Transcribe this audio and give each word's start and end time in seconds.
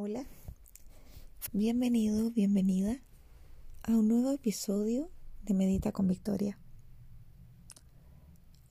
Hola, 0.00 0.24
bienvenido, 1.52 2.30
bienvenida 2.30 3.02
a 3.82 3.96
un 3.96 4.06
nuevo 4.06 4.30
episodio 4.30 5.10
de 5.42 5.54
Medita 5.54 5.90
con 5.90 6.06
Victoria. 6.06 6.56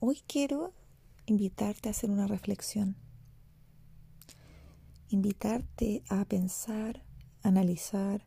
Hoy 0.00 0.22
quiero 0.26 0.72
invitarte 1.26 1.88
a 1.88 1.90
hacer 1.90 2.10
una 2.10 2.26
reflexión, 2.26 2.96
invitarte 5.10 6.02
a 6.08 6.24
pensar, 6.24 7.04
analizar 7.42 8.24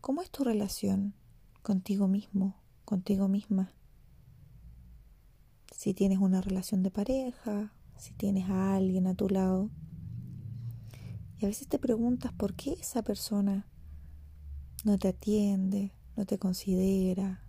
cómo 0.00 0.22
es 0.22 0.30
tu 0.30 0.42
relación 0.42 1.12
contigo 1.60 2.08
mismo, 2.08 2.56
contigo 2.86 3.28
misma. 3.28 3.74
Si 5.76 5.92
tienes 5.92 6.16
una 6.16 6.40
relación 6.40 6.82
de 6.82 6.90
pareja, 6.90 7.74
si 7.98 8.14
tienes 8.14 8.48
a 8.48 8.74
alguien 8.74 9.06
a 9.06 9.14
tu 9.14 9.28
lado 9.28 9.68
y 11.40 11.46
a 11.46 11.48
veces 11.48 11.68
te 11.68 11.78
preguntas 11.78 12.34
por 12.34 12.52
qué 12.52 12.74
esa 12.74 13.02
persona 13.02 13.66
no 14.84 14.98
te 14.98 15.08
atiende, 15.08 15.94
no 16.14 16.26
te 16.26 16.38
considera, 16.38 17.46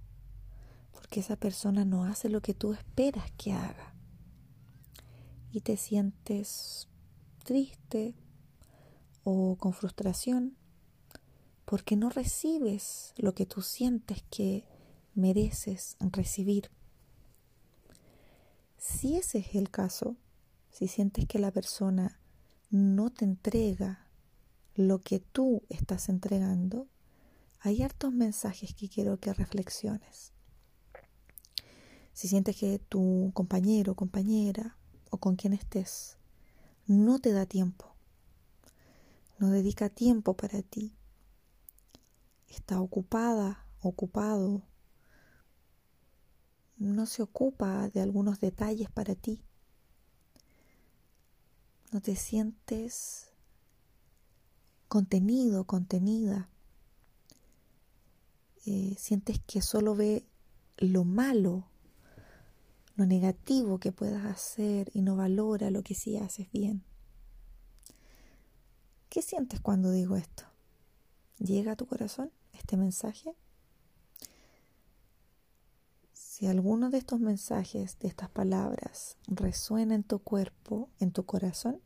porque 0.93 1.19
esa 1.19 1.35
persona 1.35 1.83
no 1.83 2.05
hace 2.05 2.29
lo 2.29 2.41
que 2.41 2.53
tú 2.53 2.71
esperas 2.71 3.29
que 3.31 3.51
haga. 3.51 3.93
Y 5.51 5.59
te 5.59 5.75
sientes 5.75 6.87
triste 7.43 8.15
o 9.25 9.57
con 9.57 9.73
frustración 9.73 10.55
porque 11.65 11.97
no 11.97 12.09
recibes 12.09 13.13
lo 13.17 13.33
que 13.33 13.45
tú 13.45 13.61
sientes 13.61 14.23
que 14.31 14.65
mereces 15.15 15.97
recibir. 15.99 16.71
Si 18.77 19.17
ese 19.17 19.39
es 19.39 19.55
el 19.55 19.69
caso, 19.69 20.15
si 20.69 20.87
sientes 20.87 21.27
que 21.27 21.39
la 21.39 21.51
persona 21.51 22.20
no 22.71 23.09
te 23.11 23.25
entrega 23.25 24.07
lo 24.75 24.99
que 24.99 25.19
tú 25.19 25.63
estás 25.69 26.09
entregando, 26.09 26.87
hay 27.59 27.83
hartos 27.83 28.11
mensajes 28.13 28.73
que 28.73 28.89
quiero 28.89 29.19
que 29.19 29.33
reflexiones. 29.33 30.33
Si 32.13 32.27
sientes 32.27 32.57
que 32.57 32.79
tu 32.79 33.31
compañero, 33.33 33.95
compañera 33.95 34.77
o 35.09 35.17
con 35.17 35.35
quien 35.35 35.53
estés 35.53 36.17
no 36.87 37.19
te 37.19 37.31
da 37.31 37.45
tiempo, 37.45 37.85
no 39.37 39.49
dedica 39.49 39.89
tiempo 39.89 40.35
para 40.35 40.61
ti, 40.61 40.95
está 42.47 42.81
ocupada, 42.81 43.65
ocupado, 43.81 44.63
no 46.77 47.05
se 47.05 47.21
ocupa 47.21 47.89
de 47.89 48.01
algunos 48.01 48.39
detalles 48.39 48.89
para 48.89 49.15
ti, 49.15 49.43
no 51.91 52.01
te 52.01 52.15
sientes 52.15 53.27
contenido, 54.87 55.65
contenida. 55.65 56.49
Eh, 58.65 58.95
sientes 58.97 59.39
que 59.45 59.61
solo 59.61 59.95
ve 59.95 60.25
lo 60.77 61.03
malo, 61.03 61.67
lo 62.95 63.05
negativo 63.05 63.79
que 63.79 63.91
puedas 63.91 64.25
hacer 64.25 64.89
y 64.93 65.01
no 65.01 65.15
valora 65.15 65.69
lo 65.69 65.83
que 65.83 65.95
sí 65.95 66.17
haces 66.17 66.49
bien. 66.51 66.83
¿Qué 69.09 69.21
sientes 69.21 69.59
cuando 69.59 69.91
digo 69.91 70.15
esto? 70.15 70.43
¿Llega 71.39 71.73
a 71.73 71.75
tu 71.75 71.85
corazón 71.85 72.31
este 72.53 72.77
mensaje? 72.77 73.35
Si 76.41 76.47
alguno 76.47 76.89
de 76.89 76.97
estos 76.97 77.19
mensajes, 77.19 77.99
de 77.99 78.07
estas 78.07 78.27
palabras, 78.31 79.15
resuena 79.27 79.93
en 79.93 80.01
tu 80.03 80.17
cuerpo, 80.17 80.89
en 80.97 81.11
tu 81.11 81.23
corazón, 81.23 81.79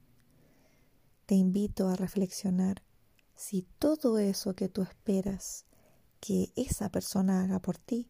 te 1.25 1.35
invito 1.35 1.89
a 1.89 1.97
reflexionar 1.97 2.81
si 3.35 3.63
todo 3.79 4.17
eso 4.17 4.55
que 4.55 4.69
tú 4.69 4.81
esperas 4.81 5.65
que 6.21 6.53
esa 6.55 6.87
persona 6.87 7.43
haga 7.43 7.59
por 7.59 7.77
ti, 7.77 8.07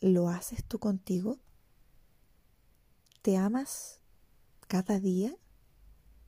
¿lo 0.00 0.28
haces 0.28 0.64
tú 0.64 0.78
contigo? 0.78 1.40
¿Te 3.22 3.36
amas 3.38 3.98
cada 4.68 5.00
día? 5.00 5.34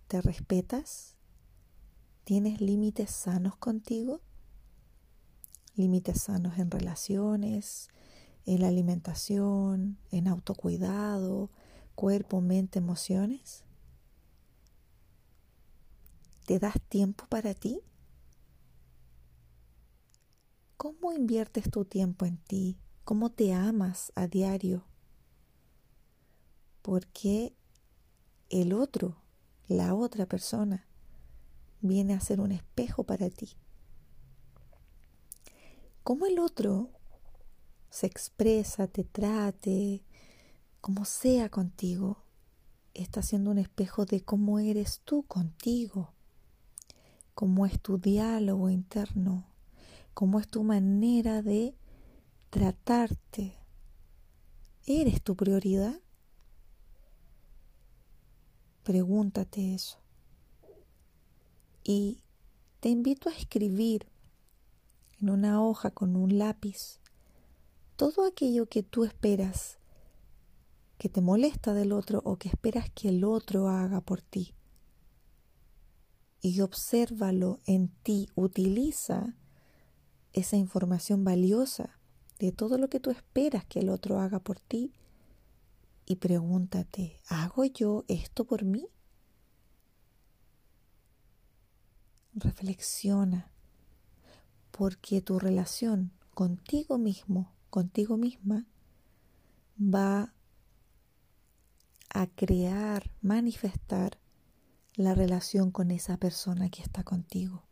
¿Te 0.08 0.20
respetas? 0.20 1.14
¿Tienes 2.24 2.60
límites 2.60 3.12
sanos 3.12 3.54
contigo? 3.54 4.20
Límites 5.76 6.22
sanos 6.22 6.58
en 6.58 6.72
relaciones, 6.72 7.88
en 8.46 8.60
la 8.60 8.68
alimentación, 8.68 9.98
en 10.10 10.28
autocuidado, 10.28 11.50
cuerpo, 11.94 12.40
mente, 12.40 12.78
emociones? 12.78 13.64
¿Te 16.46 16.58
das 16.58 16.80
tiempo 16.88 17.26
para 17.28 17.54
ti? 17.54 17.80
¿Cómo 20.76 21.12
inviertes 21.12 21.70
tu 21.70 21.84
tiempo 21.84 22.26
en 22.26 22.38
ti? 22.38 22.76
¿Cómo 23.04 23.30
te 23.30 23.54
amas 23.54 24.12
a 24.16 24.26
diario? 24.26 24.84
Porque 26.82 27.54
el 28.50 28.72
otro, 28.72 29.16
la 29.68 29.94
otra 29.94 30.26
persona, 30.26 30.88
viene 31.80 32.14
a 32.14 32.20
ser 32.20 32.40
un 32.40 32.50
espejo 32.50 33.04
para 33.04 33.30
ti. 33.30 33.56
¿Cómo 36.02 36.26
el 36.26 36.40
otro 36.40 36.90
se 37.92 38.06
expresa, 38.06 38.86
te 38.86 39.04
trate, 39.04 40.02
como 40.80 41.04
sea 41.04 41.50
contigo, 41.50 42.24
está 42.94 43.20
siendo 43.20 43.50
un 43.50 43.58
espejo 43.58 44.06
de 44.06 44.22
cómo 44.22 44.58
eres 44.58 45.02
tú 45.04 45.24
contigo, 45.24 46.14
cómo 47.34 47.66
es 47.66 47.78
tu 47.82 47.98
diálogo 47.98 48.70
interno, 48.70 49.46
cómo 50.14 50.40
es 50.40 50.48
tu 50.48 50.62
manera 50.62 51.42
de 51.42 51.76
tratarte. 52.48 53.58
¿Eres 54.86 55.20
tu 55.20 55.36
prioridad? 55.36 56.00
Pregúntate 58.84 59.74
eso. 59.74 59.98
Y 61.84 62.22
te 62.80 62.88
invito 62.88 63.28
a 63.28 63.34
escribir 63.34 64.06
en 65.20 65.28
una 65.28 65.62
hoja 65.62 65.90
con 65.90 66.16
un 66.16 66.38
lápiz 66.38 67.01
todo 68.02 68.26
aquello 68.26 68.66
que 68.66 68.82
tú 68.82 69.04
esperas 69.04 69.78
que 70.98 71.08
te 71.08 71.20
molesta 71.20 71.72
del 71.72 71.92
otro 71.92 72.20
o 72.24 72.36
que 72.36 72.48
esperas 72.48 72.90
que 72.90 73.10
el 73.10 73.22
otro 73.22 73.68
haga 73.68 74.00
por 74.00 74.20
ti. 74.20 74.56
Y 76.40 76.62
obsérvalo 76.62 77.60
en 77.64 77.90
ti, 78.02 78.28
utiliza 78.34 79.36
esa 80.32 80.56
información 80.56 81.22
valiosa 81.22 82.00
de 82.40 82.50
todo 82.50 82.76
lo 82.76 82.88
que 82.88 82.98
tú 82.98 83.12
esperas 83.12 83.64
que 83.66 83.78
el 83.78 83.88
otro 83.88 84.18
haga 84.18 84.40
por 84.40 84.58
ti 84.58 84.92
y 86.04 86.16
pregúntate, 86.16 87.20
¿hago 87.28 87.64
yo 87.66 88.04
esto 88.08 88.44
por 88.44 88.64
mí? 88.64 88.88
Reflexiona, 92.34 93.52
porque 94.72 95.22
tu 95.22 95.38
relación 95.38 96.10
contigo 96.34 96.98
mismo 96.98 97.61
contigo 97.72 98.18
misma 98.18 98.66
va 99.80 100.34
a 102.10 102.26
crear, 102.26 103.10
manifestar 103.22 104.18
la 104.94 105.14
relación 105.14 105.70
con 105.70 105.90
esa 105.90 106.18
persona 106.18 106.68
que 106.68 106.82
está 106.82 107.02
contigo. 107.02 107.64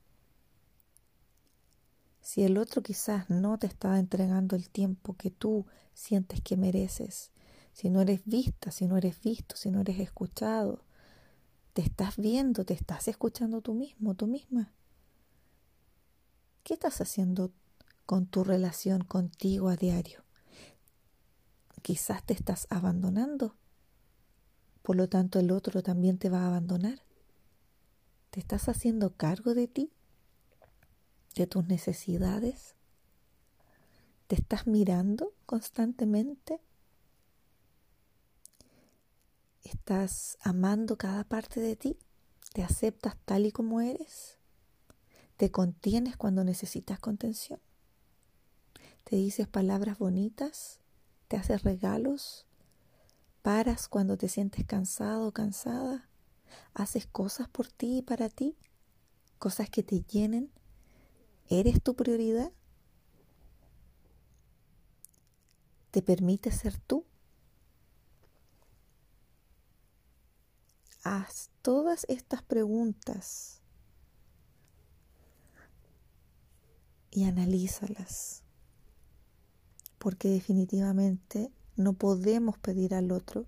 Si 2.22 2.43
el 2.43 2.56
otro 2.56 2.83
quizás 2.83 3.28
no 3.28 3.59
te 3.59 3.66
está 3.66 3.99
entregando 3.99 4.56
el 4.56 4.71
tiempo 4.71 5.19
que 5.19 5.31
tú 5.31 5.66
sientes 5.93 6.41
que 6.41 6.56
mereces, 6.56 7.31
si 7.75 7.91
no 7.91 8.00
eres 8.00 8.22
vista, 8.25 8.71
si 8.71 8.87
no 8.87 8.97
eres 8.97 9.21
visto, 9.21 9.55
si 9.55 9.71
no 9.71 9.83
eres 9.83 10.00
escuchado, 10.00 10.83
te 11.75 11.83
estás 11.83 12.16
viendo, 12.16 12.65
te 12.65 12.72
estás 12.72 13.06
escuchando 13.06 13.60
tú 13.60 13.74
mismo, 13.74 14.15
tú 14.15 14.27
misma. 14.27 14.72
¿Qué 16.63 16.72
estás 16.72 17.03
haciendo 17.03 17.53
con 18.10 18.27
tu 18.27 18.42
relación 18.42 19.04
contigo 19.04 19.68
a 19.68 19.77
diario. 19.77 20.24
Quizás 21.80 22.24
te 22.24 22.34
estás 22.34 22.66
abandonando, 22.68 23.54
por 24.83 24.97
lo 24.97 25.09
tanto 25.09 25.39
el 25.39 25.53
otro 25.53 25.84
también 25.84 26.18
te 26.18 26.28
va 26.28 26.42
a 26.42 26.48
abandonar. 26.48 27.04
¿Te 28.30 28.41
estás 28.41 28.68
haciendo 28.68 29.15
cargo 29.15 29.54
de 29.54 29.68
ti? 29.68 29.92
¿De 31.36 31.47
tus 31.47 31.68
necesidades? 31.68 32.74
¿Te 34.27 34.34
estás 34.34 34.66
mirando 34.66 35.33
constantemente? 35.47 36.60
¿Estás 39.62 40.36
amando 40.41 40.98
cada 40.98 41.22
parte 41.22 41.60
de 41.60 41.77
ti? 41.77 41.97
¿Te 42.54 42.65
aceptas 42.65 43.16
tal 43.24 43.47
y 43.47 43.53
como 43.53 43.80
eres? 43.80 44.36
¿Te 45.36 45.53
contienes 45.53 46.16
cuando 46.16 46.42
necesitas 46.42 46.98
contención? 46.98 47.60
Te 49.04 49.16
dices 49.16 49.48
palabras 49.48 49.98
bonitas, 49.98 50.80
te 51.28 51.36
haces 51.36 51.62
regalos, 51.62 52.47
paras 53.42 53.88
cuando 53.88 54.16
te 54.16 54.28
sientes 54.28 54.64
cansado 54.64 55.28
o 55.28 55.32
cansada, 55.32 56.08
haces 56.74 57.06
cosas 57.06 57.48
por 57.48 57.68
ti 57.68 57.98
y 57.98 58.02
para 58.02 58.28
ti, 58.28 58.56
cosas 59.38 59.70
que 59.70 59.82
te 59.82 60.02
llenen, 60.02 60.50
¿eres 61.48 61.82
tu 61.82 61.94
prioridad? 61.94 62.52
¿Te 65.91 66.02
permite 66.02 66.52
ser 66.52 66.78
tú? 66.78 67.04
Haz 71.02 71.50
todas 71.62 72.04
estas 72.08 72.42
preguntas 72.42 73.60
y 77.10 77.24
analízalas, 77.24 78.44
porque 80.00 80.30
definitivamente 80.30 81.52
no 81.76 81.92
podemos 81.92 82.56
pedir 82.56 82.94
al 82.94 83.12
otro 83.12 83.44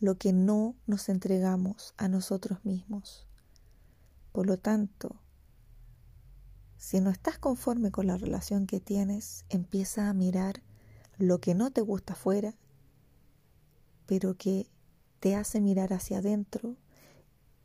lo 0.00 0.16
que 0.16 0.32
no 0.32 0.74
nos 0.86 1.10
entregamos 1.10 1.92
a 1.98 2.08
nosotros 2.08 2.64
mismos. 2.64 3.26
Por 4.32 4.46
lo 4.46 4.58
tanto, 4.58 5.20
si 6.78 7.00
no 7.00 7.10
estás 7.10 7.38
conforme 7.38 7.90
con 7.90 8.06
la 8.06 8.16
relación 8.16 8.66
que 8.66 8.80
tienes, 8.80 9.44
empieza 9.50 10.08
a 10.08 10.14
mirar 10.14 10.62
lo 11.18 11.38
que 11.38 11.54
no 11.54 11.70
te 11.70 11.82
gusta 11.82 12.14
afuera, 12.14 12.54
pero 14.06 14.38
que 14.38 14.70
te 15.20 15.36
hace 15.36 15.60
mirar 15.60 15.92
hacia 15.92 16.18
adentro 16.18 16.76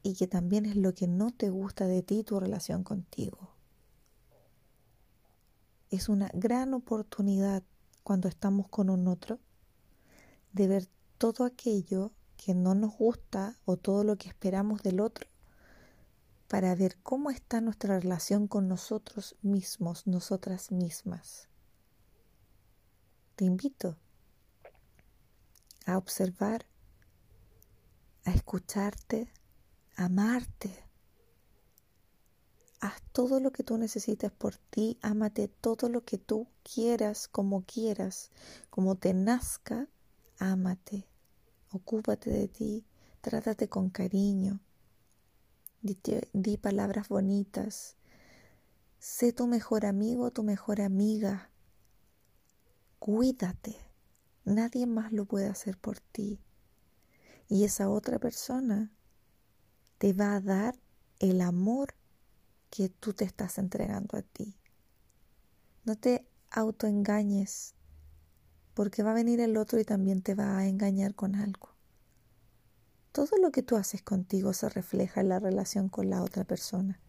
y 0.04 0.16
que 0.16 0.28
también 0.28 0.66
es 0.66 0.76
lo 0.76 0.94
que 0.94 1.08
no 1.08 1.32
te 1.32 1.50
gusta 1.50 1.88
de 1.88 2.04
ti, 2.04 2.26
tu 2.26 2.38
relación 2.38 2.84
contigo. 2.84 3.56
Es 5.90 6.10
una 6.10 6.30
gran 6.34 6.74
oportunidad 6.74 7.64
cuando 8.06 8.28
estamos 8.28 8.70
con 8.70 8.92
un 8.92 9.08
otro 9.08 9.40
de 10.54 10.68
ver 10.68 10.88
todo 11.18 11.44
aquello 11.44 12.12
que 12.38 12.54
no 12.54 12.76
nos 12.76 12.96
gusta 12.96 13.58
o 13.66 13.78
todo 13.78 14.04
lo 14.04 14.16
que 14.16 14.28
esperamos 14.28 14.84
del 14.84 15.00
otro 15.00 15.28
para 16.48 16.76
ver 16.76 16.98
cómo 17.02 17.32
está 17.32 17.62
nuestra 17.62 18.00
relación 18.00 18.48
con 18.48 18.68
nosotros 18.68 19.36
mismos, 19.42 20.06
nosotras 20.06 20.72
mismas. 20.72 21.50
Te 23.36 23.46
invito 23.46 23.98
a 25.88 25.98
observar, 25.98 26.68
a 28.24 28.30
escucharte, 28.30 29.34
a 29.96 30.06
amarte. 30.06 30.85
Haz 32.80 33.02
todo 33.12 33.40
lo 33.40 33.52
que 33.52 33.64
tú 33.64 33.78
necesites 33.78 34.32
por 34.32 34.58
ti, 34.58 34.98
ámate 35.02 35.48
todo 35.48 35.90
lo 35.90 36.04
que 36.04 36.18
tú 36.18 36.48
quieras, 36.64 37.28
como 37.28 37.64
quieras, 37.64 38.32
como 38.70 38.96
te 38.96 39.14
nazca, 39.14 39.88
ámate, 40.40 41.08
ocúpate 41.72 42.30
de 42.30 42.48
ti, 42.48 42.86
trátate 43.22 43.70
con 43.70 43.90
cariño, 43.90 44.60
di, 45.82 46.58
palabras 46.58 47.08
bonitas, 47.08 47.96
sé 49.00 49.34
tu 49.34 49.48
mejor 49.48 49.86
amigo, 49.86 50.32
tu 50.32 50.44
mejor 50.44 50.82
amiga, 50.82 51.50
cuídate, 53.00 53.78
nadie 54.44 54.86
más 54.86 55.12
lo 55.12 55.26
puede 55.26 55.48
hacer 55.48 55.78
por 55.78 56.00
ti. 56.00 56.40
Y 57.48 57.64
esa 57.64 57.90
otra 57.90 58.18
persona 58.18 58.92
te 60.00 60.14
va 60.14 60.36
a 60.36 60.42
dar 60.42 60.76
el 61.20 61.42
amor 61.42 61.94
que 62.76 62.90
tú 62.90 63.14
te 63.14 63.24
estás 63.24 63.58
entregando 63.58 64.18
a 64.18 64.22
ti. 64.22 64.58
No 65.86 65.96
te 65.96 66.28
autoengañes, 66.52 67.74
porque 68.74 69.02
va 69.02 69.12
a 69.12 69.14
venir 69.14 69.40
el 69.40 69.56
otro 69.56 69.80
y 69.80 69.86
también 69.86 70.22
te 70.22 70.36
va 70.36 70.58
a 70.58 70.68
engañar 70.68 71.16
con 71.16 71.36
algo. 71.36 71.70
Todo 73.14 73.38
lo 73.42 73.52
que 73.52 73.64
tú 73.64 73.78
haces 73.78 74.02
contigo 74.02 74.52
se 74.52 74.68
refleja 74.68 75.22
en 75.22 75.30
la 75.30 75.40
relación 75.40 75.88
con 75.88 76.10
la 76.10 76.22
otra 76.22 76.44
persona. 76.44 77.00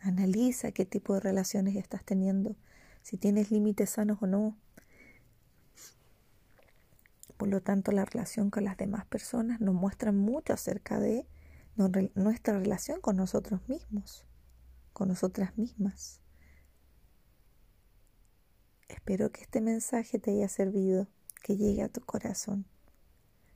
Analiza 0.00 0.72
qué 0.72 0.84
tipo 0.84 1.14
de 1.14 1.20
relaciones 1.20 1.76
estás 1.76 2.04
teniendo, 2.04 2.56
si 3.02 3.18
tienes 3.18 3.52
límites 3.52 3.90
sanos 3.90 4.18
o 4.20 4.26
no. 4.26 4.58
Por 7.36 7.46
lo 7.46 7.62
tanto, 7.62 7.92
la 7.92 8.04
relación 8.04 8.50
con 8.50 8.64
las 8.64 8.76
demás 8.76 9.06
personas 9.06 9.60
nos 9.60 9.76
muestra 9.76 10.10
mucho 10.10 10.54
acerca 10.54 10.98
de 10.98 11.28
nuestra 12.16 12.58
relación 12.58 13.00
con 13.00 13.16
nosotros 13.16 13.60
mismos, 13.68 14.26
con 14.96 15.08
nosotras 15.08 15.58
mismas. 15.58 16.22
Espero 18.88 19.30
que 19.30 19.42
este 19.42 19.60
mensaje 19.60 20.18
te 20.18 20.30
haya 20.30 20.48
servido, 20.48 21.06
que 21.42 21.58
llegue 21.58 21.82
a 21.82 21.90
tu 21.90 22.00
corazón. 22.00 22.64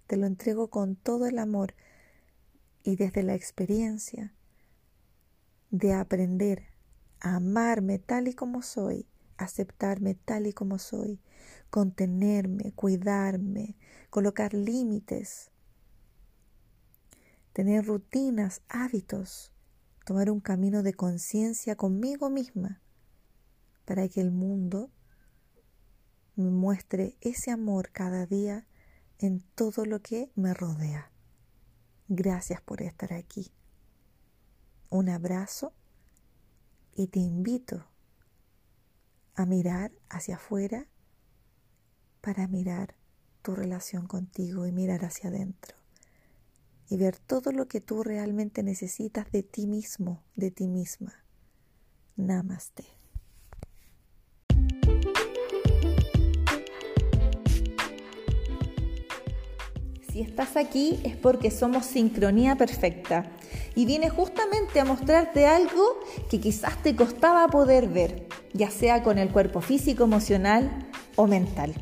Te 0.06 0.18
lo 0.18 0.26
entrego 0.26 0.68
con 0.68 0.96
todo 0.96 1.24
el 1.24 1.38
amor 1.38 1.72
y 2.82 2.96
desde 2.96 3.22
la 3.22 3.34
experiencia 3.34 4.34
de 5.70 5.94
aprender 5.94 6.74
a 7.20 7.36
amarme 7.36 7.98
tal 7.98 8.28
y 8.28 8.34
como 8.34 8.60
soy, 8.60 9.06
aceptarme 9.38 10.16
tal 10.16 10.46
y 10.46 10.52
como 10.52 10.78
soy, 10.78 11.22
contenerme, 11.70 12.72
cuidarme, 12.72 13.78
colocar 14.10 14.52
límites, 14.52 15.50
tener 17.54 17.86
rutinas, 17.86 18.60
hábitos, 18.68 19.54
tomar 20.04 20.30
un 20.30 20.40
camino 20.40 20.82
de 20.82 20.94
conciencia 20.94 21.76
conmigo 21.76 22.30
misma 22.30 22.80
para 23.84 24.08
que 24.08 24.20
el 24.20 24.30
mundo 24.30 24.90
me 26.36 26.50
muestre 26.50 27.16
ese 27.20 27.50
amor 27.50 27.90
cada 27.90 28.26
día 28.26 28.66
en 29.18 29.40
todo 29.54 29.84
lo 29.84 30.00
que 30.00 30.30
me 30.34 30.54
rodea. 30.54 31.12
Gracias 32.08 32.60
por 32.62 32.82
estar 32.82 33.12
aquí. 33.12 33.52
Un 34.88 35.08
abrazo 35.08 35.74
y 36.94 37.08
te 37.08 37.20
invito 37.20 37.86
a 39.34 39.46
mirar 39.46 39.92
hacia 40.08 40.36
afuera 40.36 40.86
para 42.20 42.48
mirar 42.48 42.94
tu 43.42 43.54
relación 43.54 44.06
contigo 44.06 44.66
y 44.66 44.72
mirar 44.72 45.04
hacia 45.04 45.30
adentro 45.30 45.79
y 46.90 46.96
ver 46.96 47.16
todo 47.16 47.52
lo 47.52 47.68
que 47.68 47.80
tú 47.80 48.02
realmente 48.02 48.64
necesitas 48.64 49.30
de 49.30 49.44
ti 49.44 49.68
mismo, 49.68 50.24
de 50.34 50.50
ti 50.50 50.66
misma. 50.66 51.24
Namaste. 52.16 52.84
Si 60.12 60.20
estás 60.20 60.56
aquí 60.56 60.98
es 61.04 61.16
porque 61.16 61.52
somos 61.52 61.86
sincronía 61.86 62.56
perfecta 62.56 63.30
y 63.76 63.86
viene 63.86 64.10
justamente 64.10 64.80
a 64.80 64.84
mostrarte 64.84 65.46
algo 65.46 66.00
que 66.28 66.40
quizás 66.40 66.82
te 66.82 66.96
costaba 66.96 67.46
poder 67.46 67.88
ver, 67.88 68.26
ya 68.52 68.70
sea 68.70 69.04
con 69.04 69.18
el 69.18 69.30
cuerpo 69.30 69.60
físico, 69.60 70.02
emocional 70.02 70.90
o 71.14 71.28
mental. 71.28 71.72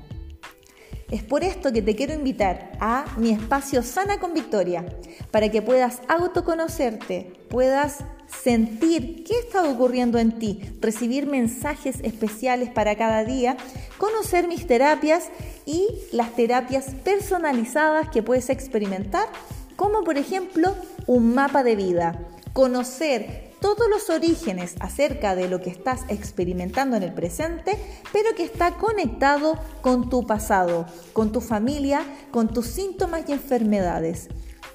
Es 1.11 1.23
por 1.23 1.43
esto 1.43 1.73
que 1.73 1.81
te 1.81 1.97
quiero 1.97 2.13
invitar 2.13 2.73
a 2.81 3.07
mi 3.17 3.31
espacio 3.31 3.83
Sana 3.83 4.21
con 4.21 4.35
Victoria, 4.35 4.85
para 5.31 5.51
que 5.51 5.63
puedas 5.63 6.01
autoconocerte, 6.07 7.33
puedas 7.49 8.05
sentir 8.27 9.25
qué 9.25 9.39
está 9.39 9.65
ocurriendo 9.65 10.19
en 10.19 10.39
ti, 10.39 10.61
recibir 10.81 11.27
mensajes 11.27 11.97
especiales 12.03 12.69
para 12.69 12.95
cada 12.97 13.25
día, 13.25 13.57
conocer 13.97 14.49
mis 14.49 14.67
terapias 14.67 15.31
y 15.65 15.89
las 16.13 16.37
terapias 16.37 16.95
personalizadas 17.05 18.11
que 18.11 18.23
puedes 18.23 18.51
experimentar, 18.51 19.29
como 19.77 20.05
por 20.05 20.19
ejemplo 20.19 20.75
un 21.07 21.35
mapa 21.35 21.63
de 21.63 21.75
vida, 21.75 22.19
conocer 22.53 23.48
todos 23.61 23.89
los 23.91 24.11
orígenes 24.11 24.75
acerca 24.81 25.35
de 25.35 25.49
lo 25.49 25.61
que 25.61 25.71
estás 25.71 26.03
experimentando 26.09 26.97
en 26.97 27.03
el 27.03 27.15
presente, 27.15 27.79
pero 28.13 28.35
que 28.37 28.45
está 28.45 28.77
conectado 28.77 29.59
con 29.81 30.09
tu 30.09 30.27
pasado, 30.27 30.87
con 31.13 31.33
tu 31.33 31.41
familia, 31.41 32.03
con 32.31 32.49
tus 32.49 32.67
síntomas 32.67 33.23
y 33.29 33.33
enfermedades. 33.33 34.29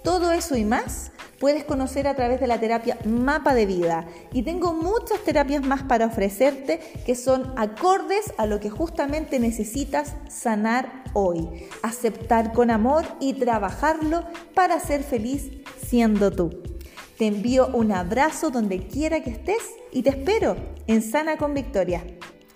Todo 0.04 0.34
eso 0.34 0.58
y 0.58 0.66
más 0.66 1.12
puedes 1.40 1.64
conocer 1.64 2.08
a 2.08 2.16
través 2.16 2.40
de 2.40 2.48
la 2.48 2.60
terapia 2.60 2.98
Mapa 3.06 3.54
de 3.54 3.66
Vida. 3.66 4.06
Y 4.34 4.44
tengo 4.44 4.74
muchas 4.74 5.20
terapias 5.24 5.62
más 5.66 5.84
para 5.84 6.06
ofrecerte 6.06 6.80
que 7.06 7.16
son 7.16 7.54
acordes 7.58 8.34
a 8.38 8.46
lo 8.46 8.60
que 8.60 8.70
justamente 8.70 9.40
necesitas 9.40 10.16
sanar 10.30 11.04
hoy, 11.14 11.68
aceptar 11.82 12.54
con 12.54 12.72
amor 12.72 13.06
y 13.20 13.34
trabajarlo 13.34 14.26
para 14.54 14.80
ser 14.80 15.04
feliz 15.04 15.52
siendo 15.86 16.32
tú. 16.32 16.73
Te 17.24 17.28
envío 17.28 17.68
un 17.68 17.94
abrazo 17.94 18.50
donde 18.50 18.86
quiera 18.86 19.24
que 19.24 19.30
estés 19.30 19.64
y 19.94 20.02
te 20.02 20.10
espero 20.10 20.58
en 20.88 21.02
Sana 21.02 21.38
con 21.38 21.54
Victoria. 21.54 22.04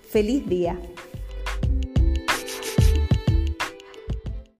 Feliz 0.09 0.45
día. 0.45 0.77